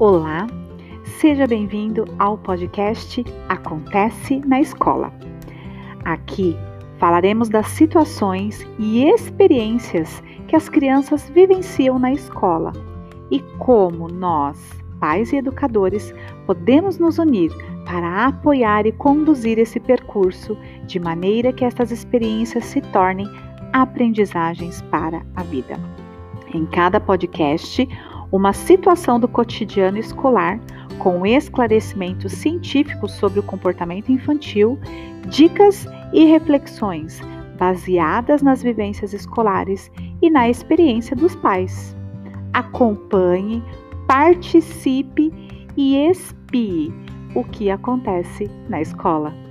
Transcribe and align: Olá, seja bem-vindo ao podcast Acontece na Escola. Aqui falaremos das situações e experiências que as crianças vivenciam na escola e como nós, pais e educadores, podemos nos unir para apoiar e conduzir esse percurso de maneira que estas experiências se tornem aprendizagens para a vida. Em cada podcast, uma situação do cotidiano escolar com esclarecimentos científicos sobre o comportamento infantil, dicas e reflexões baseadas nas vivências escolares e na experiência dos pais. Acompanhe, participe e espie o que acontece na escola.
Olá, 0.00 0.46
seja 1.04 1.46
bem-vindo 1.46 2.06
ao 2.18 2.38
podcast 2.38 3.22
Acontece 3.50 4.40
na 4.46 4.58
Escola. 4.58 5.12
Aqui 6.06 6.56
falaremos 6.96 7.50
das 7.50 7.66
situações 7.66 8.66
e 8.78 9.04
experiências 9.04 10.22
que 10.48 10.56
as 10.56 10.70
crianças 10.70 11.28
vivenciam 11.28 11.98
na 11.98 12.14
escola 12.14 12.72
e 13.30 13.40
como 13.58 14.08
nós, 14.08 14.58
pais 14.98 15.34
e 15.34 15.36
educadores, 15.36 16.14
podemos 16.46 16.96
nos 16.96 17.18
unir 17.18 17.52
para 17.84 18.24
apoiar 18.24 18.86
e 18.86 18.92
conduzir 18.92 19.58
esse 19.58 19.78
percurso 19.78 20.56
de 20.86 20.98
maneira 20.98 21.52
que 21.52 21.62
estas 21.62 21.90
experiências 21.90 22.64
se 22.64 22.80
tornem 22.80 23.28
aprendizagens 23.74 24.80
para 24.80 25.20
a 25.36 25.42
vida. 25.42 25.78
Em 26.54 26.64
cada 26.64 26.98
podcast, 26.98 27.86
uma 28.32 28.52
situação 28.52 29.18
do 29.18 29.28
cotidiano 29.28 29.98
escolar 29.98 30.60
com 30.98 31.24
esclarecimentos 31.24 32.32
científicos 32.32 33.12
sobre 33.12 33.40
o 33.40 33.42
comportamento 33.42 34.12
infantil, 34.12 34.78
dicas 35.28 35.86
e 36.12 36.24
reflexões 36.24 37.20
baseadas 37.58 38.40
nas 38.40 38.62
vivências 38.62 39.12
escolares 39.12 39.90
e 40.22 40.30
na 40.30 40.48
experiência 40.48 41.14
dos 41.14 41.34
pais. 41.36 41.94
Acompanhe, 42.54 43.62
participe 44.06 45.30
e 45.76 45.96
espie 46.08 46.92
o 47.34 47.44
que 47.44 47.70
acontece 47.70 48.50
na 48.68 48.80
escola. 48.80 49.49